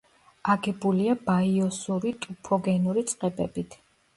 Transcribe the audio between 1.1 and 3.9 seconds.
ბაიოსური ტუფოგენური წყებებით.